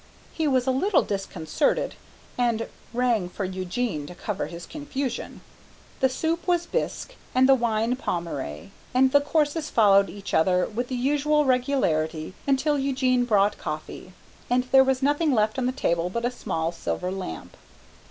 [0.33, 1.93] He was a little disconcerted,
[2.35, 5.41] and rang for Eugene to cover his confusion.
[5.99, 10.87] The soup was bisque, and the wine Pommery, and the courses followed each other with
[10.87, 14.13] the usual regularity until Eugene brought coffee,
[14.49, 17.55] and there was nothing left on the table but a small silver lamp.